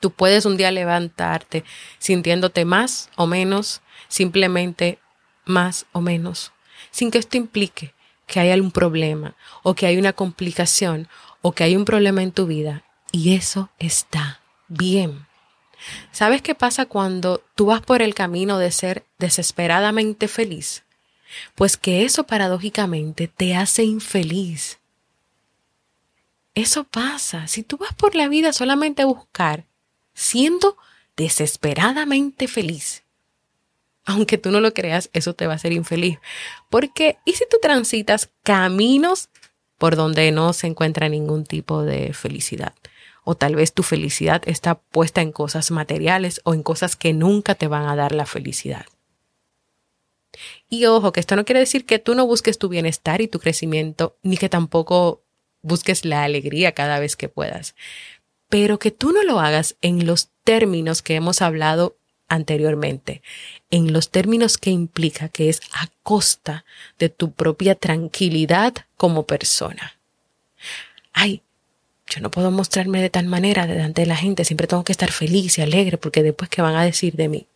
Tú 0.00 0.10
puedes 0.10 0.44
un 0.44 0.58
día 0.58 0.70
levantarte 0.72 1.64
sintiéndote 1.98 2.66
más 2.66 3.08
o 3.16 3.26
menos, 3.26 3.80
simplemente 4.08 4.98
más 5.44 5.86
o 5.92 6.00
menos, 6.00 6.52
sin 6.90 7.10
que 7.10 7.18
esto 7.18 7.36
implique 7.36 7.94
que 8.26 8.40
hay 8.40 8.50
algún 8.50 8.70
problema 8.70 9.34
o 9.62 9.74
que 9.74 9.86
hay 9.86 9.96
una 9.96 10.12
complicación 10.12 11.08
o 11.40 11.52
que 11.52 11.64
hay 11.64 11.76
un 11.76 11.84
problema 11.84 12.22
en 12.22 12.32
tu 12.32 12.46
vida 12.46 12.84
y 13.10 13.34
eso 13.34 13.70
está 13.78 14.40
bien. 14.68 15.26
¿Sabes 16.12 16.42
qué 16.42 16.54
pasa 16.54 16.86
cuando 16.86 17.42
tú 17.54 17.66
vas 17.66 17.80
por 17.80 18.02
el 18.02 18.14
camino 18.14 18.58
de 18.58 18.70
ser 18.72 19.04
desesperadamente 19.18 20.28
feliz? 20.28 20.84
Pues 21.54 21.76
que 21.76 22.04
eso 22.04 22.24
paradójicamente 22.24 23.28
te 23.28 23.54
hace 23.54 23.84
infeliz. 23.84 24.78
Eso 26.54 26.84
pasa. 26.84 27.46
Si 27.46 27.62
tú 27.62 27.76
vas 27.76 27.94
por 27.94 28.14
la 28.14 28.28
vida 28.28 28.52
solamente 28.52 29.02
a 29.02 29.06
buscar 29.06 29.66
siendo 30.14 30.76
desesperadamente 31.16 32.48
feliz, 32.48 33.04
aunque 34.08 34.38
tú 34.38 34.50
no 34.50 34.60
lo 34.60 34.72
creas, 34.72 35.10
eso 35.12 35.34
te 35.34 35.46
va 35.46 35.52
a 35.52 35.56
hacer 35.56 35.72
infeliz. 35.72 36.18
Porque, 36.70 37.18
¿y 37.26 37.34
si 37.34 37.44
tú 37.48 37.58
transitas 37.60 38.30
caminos 38.42 39.28
por 39.76 39.96
donde 39.96 40.32
no 40.32 40.54
se 40.54 40.66
encuentra 40.66 41.10
ningún 41.10 41.44
tipo 41.44 41.82
de 41.82 42.14
felicidad? 42.14 42.72
O 43.22 43.34
tal 43.34 43.54
vez 43.54 43.74
tu 43.74 43.82
felicidad 43.82 44.40
está 44.46 44.76
puesta 44.76 45.20
en 45.20 45.30
cosas 45.30 45.70
materiales 45.70 46.40
o 46.44 46.54
en 46.54 46.62
cosas 46.62 46.96
que 46.96 47.12
nunca 47.12 47.54
te 47.54 47.68
van 47.68 47.86
a 47.86 47.96
dar 47.96 48.12
la 48.12 48.24
felicidad. 48.24 48.86
Y 50.70 50.86
ojo, 50.86 51.12
que 51.12 51.20
esto 51.20 51.36
no 51.36 51.44
quiere 51.44 51.60
decir 51.60 51.84
que 51.84 51.98
tú 51.98 52.14
no 52.14 52.26
busques 52.26 52.56
tu 52.56 52.70
bienestar 52.70 53.20
y 53.20 53.28
tu 53.28 53.38
crecimiento, 53.40 54.16
ni 54.22 54.38
que 54.38 54.48
tampoco 54.48 55.22
busques 55.60 56.06
la 56.06 56.24
alegría 56.24 56.72
cada 56.72 56.98
vez 56.98 57.14
que 57.14 57.28
puedas, 57.28 57.74
pero 58.48 58.78
que 58.78 58.90
tú 58.90 59.12
no 59.12 59.22
lo 59.22 59.38
hagas 59.38 59.76
en 59.82 60.06
los 60.06 60.30
términos 60.44 61.02
que 61.02 61.14
hemos 61.14 61.42
hablado 61.42 61.98
anteriormente, 62.28 63.22
en 63.70 63.92
los 63.92 64.10
términos 64.10 64.58
que 64.58 64.70
implica 64.70 65.28
que 65.28 65.48
es 65.48 65.60
a 65.72 65.88
costa 66.02 66.64
de 66.98 67.08
tu 67.08 67.32
propia 67.32 67.74
tranquilidad 67.74 68.74
como 68.96 69.26
persona. 69.26 69.98
Ay, 71.12 71.42
yo 72.06 72.20
no 72.20 72.30
puedo 72.30 72.50
mostrarme 72.50 73.02
de 73.02 73.10
tal 73.10 73.26
manera 73.26 73.66
delante 73.66 74.02
de 74.02 74.06
la 74.06 74.16
gente, 74.16 74.44
siempre 74.44 74.66
tengo 74.66 74.84
que 74.84 74.92
estar 74.92 75.10
feliz 75.12 75.58
y 75.58 75.62
alegre 75.62 75.98
porque 75.98 76.22
después 76.22 76.48
qué 76.48 76.62
van 76.62 76.76
a 76.76 76.84
decir 76.84 77.14
de 77.14 77.28
mí. 77.28 77.46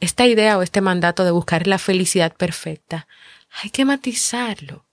Esta 0.00 0.26
idea 0.26 0.58
o 0.58 0.62
este 0.62 0.80
mandato 0.80 1.24
de 1.24 1.30
buscar 1.30 1.66
la 1.66 1.78
felicidad 1.78 2.34
perfecta, 2.34 3.06
hay 3.62 3.70
que 3.70 3.84
matizarlo, 3.84 4.84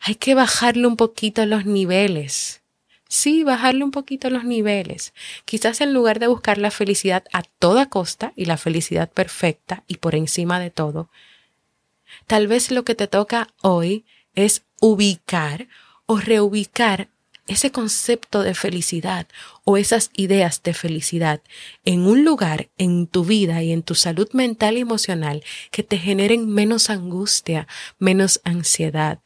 hay 0.00 0.14
que 0.14 0.34
bajarle 0.34 0.86
un 0.86 0.96
poquito 0.96 1.44
los 1.44 1.66
niveles 1.66 2.62
Sí, 3.08 3.44
bajarle 3.44 3.84
un 3.84 3.92
poquito 3.92 4.30
los 4.30 4.44
niveles. 4.44 5.14
Quizás 5.44 5.80
en 5.80 5.94
lugar 5.94 6.18
de 6.18 6.26
buscar 6.26 6.58
la 6.58 6.70
felicidad 6.70 7.24
a 7.32 7.42
toda 7.42 7.88
costa 7.88 8.32
y 8.34 8.46
la 8.46 8.56
felicidad 8.56 9.10
perfecta 9.10 9.84
y 9.86 9.98
por 9.98 10.14
encima 10.14 10.58
de 10.58 10.70
todo, 10.70 11.08
tal 12.26 12.48
vez 12.48 12.70
lo 12.70 12.84
que 12.84 12.94
te 12.94 13.06
toca 13.06 13.48
hoy 13.62 14.04
es 14.34 14.62
ubicar 14.80 15.68
o 16.06 16.18
reubicar 16.18 17.08
ese 17.46 17.70
concepto 17.70 18.42
de 18.42 18.54
felicidad 18.54 19.26
o 19.64 19.76
esas 19.76 20.10
ideas 20.14 20.62
de 20.62 20.74
felicidad 20.74 21.40
en 21.84 22.06
un 22.06 22.24
lugar 22.24 22.70
en 22.76 23.06
tu 23.06 23.24
vida 23.24 23.62
y 23.62 23.72
en 23.72 23.82
tu 23.82 23.94
salud 23.94 24.28
mental 24.32 24.76
y 24.76 24.80
emocional 24.80 25.44
que 25.70 25.82
te 25.82 25.98
generen 25.98 26.48
menos 26.48 26.90
angustia, 26.90 27.68
menos 27.98 28.40
ansiedad. 28.44 29.20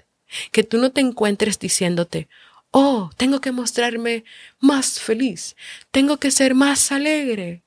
Que 0.53 0.63
tú 0.63 0.79
no 0.79 0.93
te 0.93 1.01
encuentres 1.01 1.59
diciéndote, 1.59 2.29
oh, 2.71 3.11
tengo 3.17 3.41
que 3.41 3.53
mostrarme 3.53 4.25
más 4.59 5.01
feliz, 5.01 5.57
tengo 5.91 6.19
que 6.19 6.31
ser 6.31 6.55
más 6.55 6.93
alegre. 6.93 7.63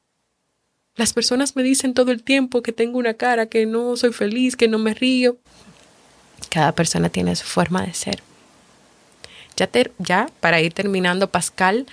Las 0.95 1.13
personas 1.13 1.55
me 1.55 1.63
dicen 1.63 1.93
todo 1.93 2.12
el 2.12 2.24
tiempo 2.24 2.62
que 2.62 2.72
tengo 2.72 3.00
una 3.00 3.15
cara, 3.15 3.48
que 3.48 3.65
no 3.65 3.98
soy 3.98 4.13
feliz, 4.13 4.55
que 4.55 4.67
no 4.67 4.77
me 4.77 4.93
río. 4.93 5.38
Cada 6.50 6.72
persona 6.74 7.10
tiene 7.10 7.36
su 7.36 7.45
forma 7.45 7.83
de 7.83 7.93
ser. 7.93 8.22
Ya, 10.00 10.29
para 10.39 10.62
ir 10.62 10.74
terminando, 10.74 11.29
Pascal 11.29 11.86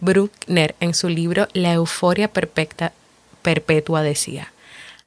Bruckner 0.00 0.74
en 0.80 0.94
su 0.94 1.08
libro 1.08 1.48
La 1.52 1.72
euforia 1.72 2.30
perpetua 2.32 4.02
decía, 4.02 4.52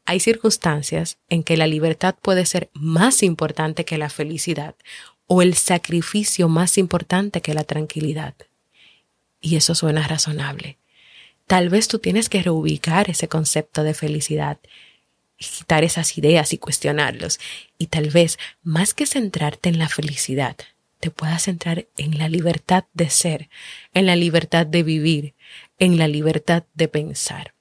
hay 0.05 0.19
circunstancias 0.19 1.17
en 1.29 1.43
que 1.43 1.57
la 1.57 1.67
libertad 1.67 2.15
puede 2.21 2.45
ser 2.45 2.69
más 2.74 3.24
importante 3.24 3.85
que 3.85 3.97
la 3.97 4.09
felicidad 4.09 4.75
o 5.27 5.41
el 5.41 5.55
sacrificio 5.55 6.48
más 6.48 6.77
importante 6.77 7.41
que 7.41 7.53
la 7.53 7.63
tranquilidad. 7.63 8.36
Y 9.41 9.55
eso 9.55 9.75
suena 9.75 10.08
razonable. 10.08 10.77
Tal 11.48 11.70
vez 11.70 11.88
tú 11.88 12.00
tienes 12.00 12.29
que 12.29 12.41
reubicar 12.41 13.10
ese 13.10 13.27
concepto 13.27 13.84
de 13.84 13.94
felicidad 13.94 14.60
quitar 15.38 15.84
esas 15.84 16.17
ideas 16.17 16.53
y 16.53 16.58
cuestionarlos. 16.58 17.39
Y 17.77 17.88
tal 17.88 18.10
vez, 18.10 18.38
más 18.63 18.94
que 18.94 19.05
centrarte 19.05 19.70
en 19.70 19.79
la 19.79 19.89
felicidad, 19.89 20.55
te 21.00 21.12
puedas 21.12 21.44
centrar 21.44 21.88
en 21.98 22.17
la 22.17 22.29
libertad 22.29 22.86
de 22.94 23.10
ser, 23.10 23.50
en 23.94 24.05
la 24.05 24.15
libertad 24.15 24.65
de 24.65 24.84
vivir, 24.84 25.34
en 25.77 25.98
la 25.98 26.08
libertad 26.08 26.63
de 26.74 26.88
pensar. 26.88 27.53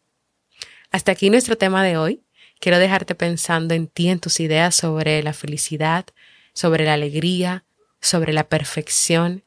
Hasta 0.91 1.13
aquí 1.13 1.31
nuestro 1.31 1.57
tema 1.57 1.83
de 1.85 1.97
hoy. 1.97 2.21
Quiero 2.61 2.79
dejarte 2.79 3.15
pensando 3.15 3.75
en 3.75 3.89
ti, 3.89 4.09
en 4.09 4.21
tus 4.21 4.41
ideas 4.41 4.75
sobre 4.75 5.23
la 5.23 5.33
felicidad, 5.35 6.07
sobre 6.55 6.85
la 6.85 6.95
alegría, 6.95 7.65
sobre 8.01 8.33
la 8.33 8.49
perfección, 8.49 9.45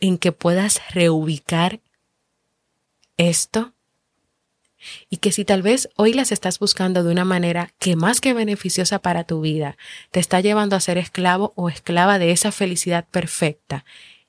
en 0.00 0.18
que 0.18 0.32
puedas 0.32 0.80
reubicar 0.92 1.80
esto. 3.16 3.72
Y 5.08 5.18
que 5.18 5.30
si 5.30 5.44
tal 5.44 5.62
vez 5.62 5.88
hoy 5.96 6.12
las 6.12 6.32
estás 6.32 6.58
buscando 6.58 7.04
de 7.04 7.12
una 7.12 7.24
manera 7.24 7.72
que 7.78 7.94
más 7.94 8.20
que 8.20 8.34
beneficiosa 8.34 8.98
para 8.98 9.24
tu 9.24 9.40
vida, 9.40 9.76
te 10.10 10.18
está 10.18 10.40
llevando 10.40 10.74
a 10.74 10.80
ser 10.80 10.98
esclavo 10.98 11.52
o 11.54 11.68
esclava 11.68 12.18
de 12.18 12.32
esa 12.32 12.50
felicidad 12.50 13.06
perfecta 13.08 13.84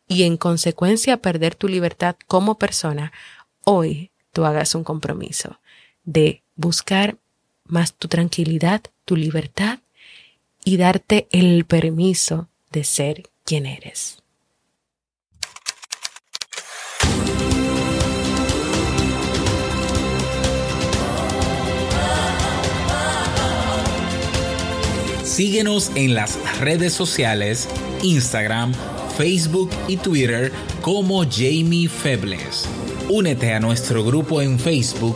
y 0.08 0.24
en 0.24 0.38
consecuencia 0.38 1.18
perder 1.18 1.56
tu 1.56 1.68
libertad 1.68 2.16
como 2.28 2.60
persona, 2.60 3.12
hoy 3.64 4.12
tú 4.32 4.46
hagas 4.46 4.76
un 4.76 4.84
compromiso 4.84 5.60
de 6.04 6.44
buscar 6.56 7.18
más 7.66 7.94
tu 7.94 8.08
tranquilidad, 8.08 8.82
tu 9.06 9.16
libertad 9.16 9.80
y 10.64 10.78
darte 10.78 11.28
el 11.32 11.66
permiso 11.66 12.50
de 12.72 12.84
ser 12.84 13.24
quien 13.44 13.66
eres. 13.66 14.24
Síguenos 25.24 25.92
en 25.96 26.14
las 26.14 26.38
redes 26.60 26.94
sociales, 26.94 27.68
Instagram, 28.04 28.72
Facebook 29.18 29.72
y 29.88 29.98
Twitter 29.98 30.52
como 30.82 31.24
Jamie 31.24 31.90
Febles. 31.90 32.68
Únete 33.10 33.52
a 33.52 33.60
nuestro 33.60 34.04
grupo 34.04 34.44
en 34.44 34.60
Facebook, 34.60 35.16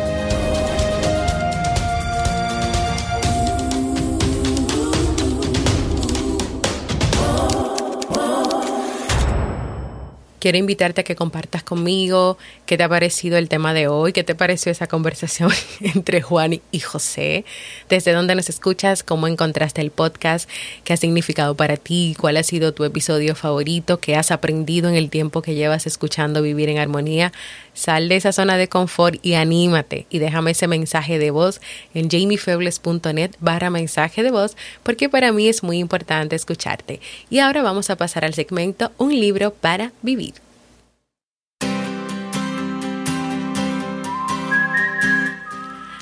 Quiero 10.41 10.57
invitarte 10.57 11.01
a 11.01 11.03
que 11.03 11.15
compartas 11.15 11.61
conmigo 11.61 12.35
qué 12.65 12.75
te 12.75 12.81
ha 12.81 12.89
parecido 12.89 13.37
el 13.37 13.47
tema 13.47 13.75
de 13.75 13.87
hoy, 13.87 14.11
qué 14.11 14.23
te 14.23 14.33
pareció 14.33 14.71
esa 14.71 14.87
conversación 14.87 15.51
entre 15.81 16.23
Juan 16.23 16.59
y 16.71 16.79
José, 16.79 17.45
desde 17.89 18.11
dónde 18.11 18.33
nos 18.33 18.49
escuchas, 18.49 19.03
cómo 19.03 19.27
encontraste 19.27 19.81
el 19.81 19.91
podcast, 19.91 20.49
qué 20.83 20.93
ha 20.93 20.97
significado 20.97 21.53
para 21.53 21.77
ti, 21.77 22.15
cuál 22.19 22.37
ha 22.37 22.43
sido 22.43 22.73
tu 22.73 22.85
episodio 22.85 23.35
favorito, 23.35 23.99
qué 23.99 24.15
has 24.15 24.31
aprendido 24.31 24.89
en 24.89 24.95
el 24.95 25.11
tiempo 25.11 25.43
que 25.43 25.53
llevas 25.53 25.85
escuchando 25.85 26.41
Vivir 26.41 26.69
en 26.69 26.79
Armonía. 26.79 27.31
Sal 27.73 28.09
de 28.09 28.17
esa 28.17 28.31
zona 28.31 28.57
de 28.57 28.67
confort 28.67 29.17
y 29.21 29.35
anímate 29.35 30.05
y 30.09 30.19
déjame 30.19 30.51
ese 30.51 30.67
mensaje 30.67 31.19
de 31.19 31.31
voz 31.31 31.61
en 31.93 32.09
jamiefebles.net 32.09 33.31
barra 33.39 33.69
mensaje 33.69 34.23
de 34.23 34.31
voz 34.31 34.57
porque 34.83 35.09
para 35.09 35.31
mí 35.31 35.47
es 35.47 35.63
muy 35.63 35.77
importante 35.77 36.35
escucharte. 36.35 36.99
Y 37.29 37.39
ahora 37.39 37.61
vamos 37.61 37.89
a 37.89 37.95
pasar 37.95 38.25
al 38.25 38.33
segmento 38.33 38.91
Un 38.97 39.11
libro 39.11 39.51
para 39.53 39.91
vivir. 40.01 40.33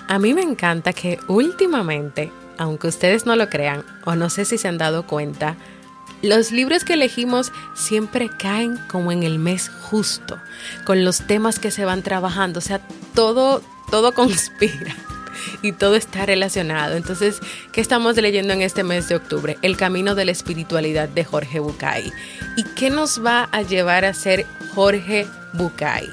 A 0.10 0.18
mí 0.18 0.34
me 0.34 0.42
encanta 0.42 0.92
que 0.92 1.20
últimamente, 1.28 2.32
aunque 2.58 2.88
ustedes 2.88 3.28
no 3.28 3.36
lo 3.36 3.48
crean 3.48 3.86
o 4.06 4.16
no 4.16 4.32
sé 4.32 4.44
si 4.44 4.58
se 4.58 4.68
han 4.68 4.80
dado 4.80 5.06
cuenta, 5.06 5.56
los 6.22 6.52
libros 6.52 6.84
que 6.84 6.94
elegimos 6.94 7.52
siempre 7.74 8.30
caen 8.30 8.78
como 8.88 9.12
en 9.12 9.24
el 9.24 9.40
mes 9.40 9.70
justo, 9.70 10.40
con 10.86 11.04
los 11.06 11.22
temas 11.28 11.60
que 11.60 11.72
se 11.72 11.86
van 11.86 12.04
trabajando, 12.04 12.60
o 12.60 12.62
sea, 12.62 12.82
todo, 13.14 13.62
todo 13.90 14.14
conspira 14.16 14.96
y 15.62 15.72
todo 15.72 15.96
está 15.96 16.26
relacionado. 16.26 16.96
Entonces, 16.96 17.40
¿qué 17.72 17.82
estamos 17.82 18.18
leyendo 18.18 18.54
en 18.54 18.62
este 18.62 18.84
mes 18.84 19.08
de 19.08 19.16
octubre? 19.16 19.58
El 19.62 19.78
camino 19.78 20.16
de 20.16 20.26
la 20.26 20.32
espiritualidad 20.32 21.10
de 21.10 21.24
Jorge 21.24 21.60
Bucay. 21.60 22.12
¿Y 22.58 22.64
qué 22.76 22.90
nos 22.90 23.24
va 23.24 23.50
a 23.52 23.62
llevar 23.62 24.06
a 24.06 24.14
ser 24.14 24.46
Jorge 24.76 25.28
Bucay? 25.54 26.10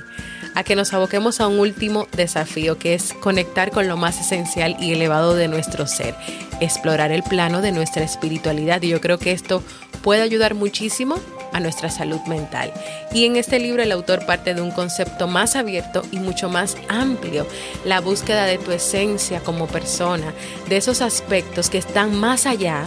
a 0.57 0.65
que 0.65 0.75
nos 0.75 0.95
aboquemos 0.95 1.41
a 1.43 1.49
un 1.49 1.59
último 1.59 2.09
desafío 2.13 2.79
que 2.79 2.95
es 2.95 3.13
conectar 3.13 3.71
con 3.71 3.89
lo 3.89 3.99
más 3.99 4.19
esencial 4.19 4.75
y 4.81 4.95
elevado 4.95 5.35
de 5.35 5.49
nuestro 5.49 5.87
ser, 5.87 6.15
explorar 6.63 7.13
el 7.13 7.23
plano 7.23 7.61
de 7.61 7.73
nuestra 7.73 8.03
espiritualidad 8.03 8.81
y 8.81 8.89
yo 8.89 9.03
creo 9.03 9.19
que 9.19 9.33
esto 9.33 9.63
puede 10.07 10.23
ayudar 10.23 10.55
muchísimo 10.55 11.19
a 11.53 11.59
nuestra 11.59 11.91
salud 11.91 12.21
mental. 12.29 12.73
Y 13.13 13.25
en 13.25 13.35
este 13.35 13.59
libro 13.59 13.83
el 13.83 13.91
autor 13.91 14.25
parte 14.25 14.55
de 14.55 14.61
un 14.61 14.71
concepto 14.71 15.27
más 15.27 15.57
abierto 15.57 16.03
y 16.13 16.21
mucho 16.21 16.49
más 16.49 16.77
amplio, 16.87 17.45
la 17.85 18.01
búsqueda 18.01 18.45
de 18.45 18.57
tu 18.57 18.71
esencia 18.71 19.41
como 19.41 19.67
persona, 19.67 20.33
de 20.69 20.77
esos 20.77 21.03
aspectos 21.03 21.71
que 21.71 21.79
están 21.79 22.15
más 22.15 22.47
allá 22.47 22.85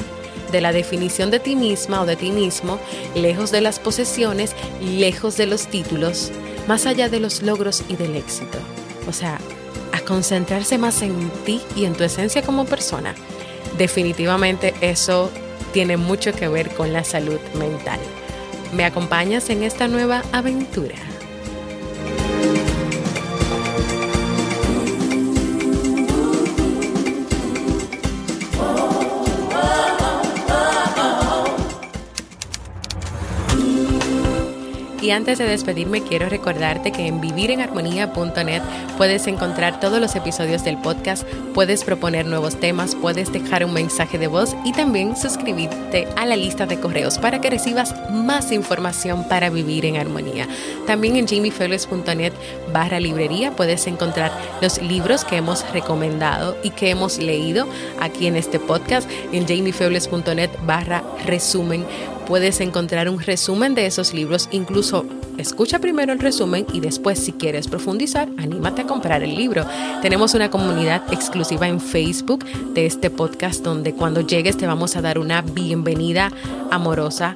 de 0.54 0.62
la 0.62 0.72
definición 0.72 1.30
de 1.30 1.42
ti 1.42 1.58
misma 1.58 2.04
o 2.04 2.06
de 2.06 2.16
ti 2.16 2.32
mismo, 2.32 2.80
lejos 3.16 3.52
de 3.52 3.60
las 3.60 3.80
posesiones, 3.80 4.56
lejos 4.82 5.36
de 5.36 5.46
los 5.46 5.68
títulos, 5.68 6.32
más 6.70 6.86
allá 6.86 7.10
de 7.10 7.20
los 7.20 7.42
logros 7.42 7.84
y 7.90 7.98
del 7.98 8.16
éxito. 8.16 8.60
O 9.10 9.12
sea, 9.12 9.42
a 9.92 10.00
concentrarse 10.06 10.78
más 10.78 11.02
en 11.02 11.30
ti 11.44 11.60
y 11.76 11.84
en 11.84 11.96
tu 11.96 12.06
esencia 12.06 12.44
como 12.44 12.64
persona. 12.64 13.14
Definitivamente 13.78 14.74
eso 14.80 15.30
tiene 15.72 15.98
mucho 15.98 16.34
que 16.34 16.48
ver 16.48 16.70
con 16.70 16.94
la 16.94 17.04
salud 17.04 17.40
mental. 17.56 18.00
¿Me 18.74 18.86
acompañas 18.86 19.50
en 19.50 19.64
esta 19.64 19.88
nueva 19.88 20.24
aventura? 20.32 20.96
Y 35.10 35.12
antes 35.12 35.40
de 35.40 35.46
despedirme, 35.46 36.04
quiero 36.04 36.30
recordarte 36.30 36.92
que 36.92 37.08
en 37.08 37.20
vivirenarmonía.net 37.20 38.62
puedes 38.96 39.26
encontrar 39.26 39.80
todos 39.80 40.00
los 40.00 40.16
episodios 40.16 40.64
del 40.64 40.78
podcast, 40.78 41.28
puedes 41.56 41.84
proponer 41.84 42.28
nuevos 42.28 42.60
temas, 42.60 42.94
puedes 42.94 43.34
dejar 43.34 43.66
un 43.66 43.74
mensaje 43.74 44.20
de 44.20 44.28
voz 44.28 44.56
y 44.64 44.72
también 44.72 45.18
suscribirte 45.18 46.08
a 46.16 46.28
la 46.28 46.36
lista 46.36 46.68
de 46.68 46.80
correos 46.80 47.18
para 47.18 47.42
que 47.42 47.50
recibas 47.50 47.96
más 48.12 48.52
información 48.52 49.28
para 49.28 49.50
vivir 49.50 49.84
en 49.88 49.98
armonía. 49.98 50.48
También 50.86 51.16
en 51.16 51.28
jamiefebles.net 51.28 52.34
barra 52.72 53.00
librería 53.00 53.56
puedes 53.56 53.88
encontrar 53.88 54.32
los 54.62 54.80
libros 54.80 55.26
que 55.26 55.38
hemos 55.38 55.68
recomendado 55.72 56.56
y 56.62 56.70
que 56.70 56.92
hemos 56.92 57.18
leído 57.18 57.68
aquí 58.00 58.28
en 58.28 58.36
este 58.36 58.60
podcast. 58.60 59.10
En 59.32 59.48
jamiefebles.net 59.48 60.52
barra 60.68 61.02
resumen 61.26 61.84
puedes 62.30 62.62
encontrar 62.62 63.10
un 63.10 63.20
resumen 63.20 63.74
de 63.74 63.88
esos 63.88 64.14
libros, 64.14 64.50
incluso 64.52 65.04
escucha 65.40 65.80
primero 65.80 66.14
el 66.14 66.20
resumen 66.20 66.64
y 66.72 66.80
después 66.80 67.18
si 67.18 67.32
quieres 67.32 67.68
profundizar, 67.68 68.30
anímate 68.38 68.84
a 68.84 68.86
comprar 68.86 69.24
el 69.24 69.36
libro. 69.36 69.66
Tenemos 70.04 70.36
una 70.36 70.52
comunidad 70.52 71.02
exclusiva 71.12 71.68
en 71.68 71.82
Facebook 71.82 72.46
de 72.76 72.86
este 72.86 73.10
podcast 73.10 73.64
donde 73.64 73.96
cuando 73.96 74.22
llegues 74.22 74.58
te 74.58 74.68
vamos 74.68 74.96
a 74.96 75.02
dar 75.02 75.18
una 75.18 75.42
bienvenida 75.42 76.32
amorosa, 76.70 77.36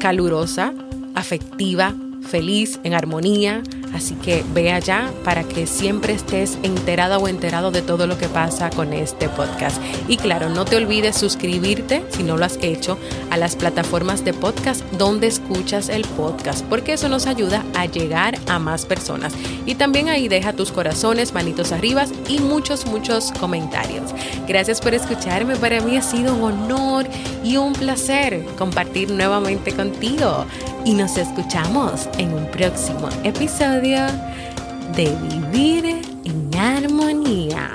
calurosa, 0.00 0.72
afectiva, 1.14 1.94
feliz, 2.22 2.80
en 2.84 2.94
armonía 2.94 3.62
Así 3.92 4.14
que 4.14 4.44
ve 4.54 4.72
allá 4.72 5.10
para 5.24 5.44
que 5.44 5.66
siempre 5.66 6.14
estés 6.14 6.58
enterada 6.62 7.18
o 7.18 7.28
enterado 7.28 7.70
de 7.70 7.82
todo 7.82 8.06
lo 8.06 8.16
que 8.18 8.28
pasa 8.28 8.70
con 8.70 8.92
este 8.92 9.28
podcast. 9.28 9.80
Y 10.08 10.16
claro, 10.16 10.48
no 10.48 10.64
te 10.64 10.76
olvides 10.76 11.16
suscribirte, 11.16 12.04
si 12.10 12.22
no 12.22 12.36
lo 12.36 12.44
has 12.44 12.58
hecho, 12.62 12.98
a 13.30 13.36
las 13.36 13.56
plataformas 13.56 14.24
de 14.24 14.32
podcast 14.32 14.82
donde 14.92 15.26
escuchas 15.26 15.88
el 15.88 16.02
podcast, 16.02 16.64
porque 16.66 16.94
eso 16.94 17.08
nos 17.08 17.26
ayuda 17.26 17.64
a 17.74 17.86
llegar 17.86 18.38
a 18.48 18.58
más 18.58 18.86
personas. 18.86 19.34
Y 19.66 19.74
también 19.74 20.08
ahí 20.08 20.28
deja 20.28 20.52
tus 20.52 20.72
corazones, 20.72 21.32
manitos 21.32 21.72
arriba 21.72 22.04
y 22.28 22.38
muchos, 22.38 22.86
muchos 22.86 23.32
comentarios. 23.32 24.12
Gracias 24.48 24.80
por 24.80 24.94
escucharme. 24.94 25.56
Para 25.56 25.80
mí 25.80 25.96
ha 25.96 26.02
sido 26.02 26.34
un 26.34 26.42
honor 26.42 27.06
y 27.44 27.56
un 27.56 27.72
placer 27.72 28.44
compartir 28.58 29.10
nuevamente 29.10 29.72
contigo. 29.72 30.46
Y 30.84 30.94
nos 30.94 31.16
escuchamos 31.16 32.08
en 32.18 32.32
un 32.32 32.50
próximo 32.50 33.08
episodio 33.24 34.06
de 34.96 35.14
Vivir 35.52 36.02
en 36.24 36.54
Armonía. 36.58 37.70